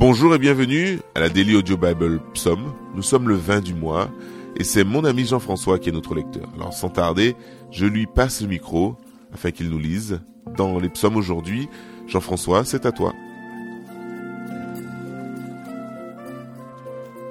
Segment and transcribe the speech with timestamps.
[0.00, 2.72] Bonjour et bienvenue à la Daily Audio Bible Psaume.
[2.94, 4.08] Nous sommes le 20 du mois
[4.54, 6.48] et c'est mon ami Jean-François qui est notre lecteur.
[6.54, 7.34] Alors sans tarder,
[7.72, 8.94] je lui passe le micro
[9.34, 10.20] afin qu'il nous lise.
[10.56, 11.68] Dans les psaumes aujourd'hui,
[12.06, 13.12] Jean-François, c'est à toi.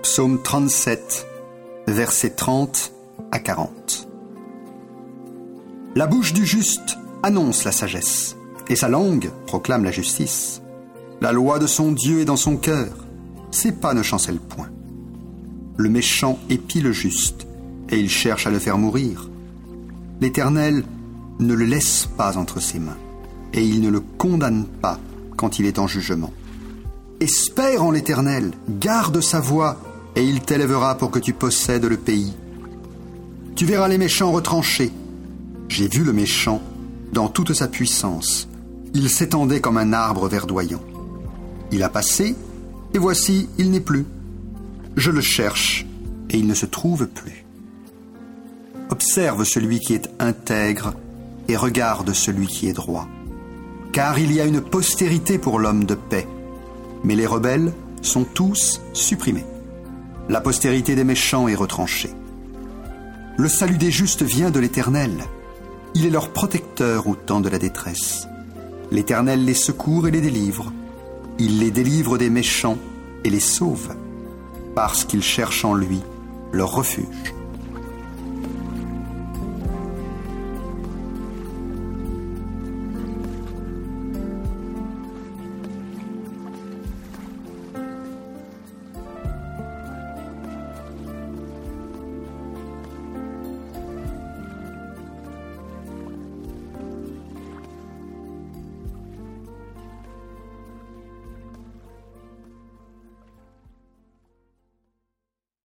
[0.03, 1.25] Psaume 37,
[1.87, 2.91] versets 30
[3.31, 4.09] à 40.
[5.95, 8.35] La bouche du juste annonce la sagesse,
[8.67, 10.61] et sa langue proclame la justice.
[11.19, 12.89] La loi de son Dieu est dans son cœur,
[13.49, 14.69] ses pas ne chancellent point.
[15.75, 17.47] Le méchant épie le juste,
[17.89, 19.27] et il cherche à le faire mourir.
[20.21, 20.83] L'Éternel
[21.39, 22.97] ne le laisse pas entre ses mains,
[23.53, 24.99] et il ne le condamne pas
[25.35, 26.33] quand il est en jugement.
[27.19, 29.77] Espère en l'Éternel, garde sa voix,
[30.15, 32.33] et il t'élèvera pour que tu possèdes le pays.
[33.55, 34.91] Tu verras les méchants retranchés.
[35.67, 36.61] J'ai vu le méchant
[37.11, 38.47] dans toute sa puissance.
[38.93, 40.81] Il s'étendait comme un arbre verdoyant.
[41.71, 42.35] Il a passé,
[42.93, 44.05] et voici, il n'est plus.
[44.95, 45.85] Je le cherche,
[46.29, 47.45] et il ne se trouve plus.
[48.89, 50.93] Observe celui qui est intègre,
[51.47, 53.07] et regarde celui qui est droit.
[53.91, 56.27] Car il y a une postérité pour l'homme de paix,
[57.03, 59.45] mais les rebelles sont tous supprimés.
[60.29, 62.13] La postérité des méchants est retranchée.
[63.37, 65.23] Le salut des justes vient de l'Éternel.
[65.95, 68.27] Il est leur protecteur au temps de la détresse.
[68.91, 70.71] L'Éternel les secourt et les délivre.
[71.39, 72.77] Il les délivre des méchants
[73.23, 73.95] et les sauve,
[74.75, 76.01] parce qu'ils cherchent en lui
[76.51, 77.05] leur refuge.